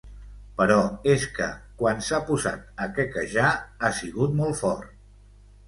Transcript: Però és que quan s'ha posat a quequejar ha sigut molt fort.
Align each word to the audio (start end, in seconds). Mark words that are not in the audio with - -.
Però 0.61 0.77
és 1.15 1.25
que 1.35 1.49
quan 1.83 2.01
s'ha 2.09 2.21
posat 2.31 2.65
a 2.87 2.89
quequejar 2.97 3.53
ha 3.89 3.95
sigut 4.01 4.37
molt 4.43 4.61
fort. 4.67 5.01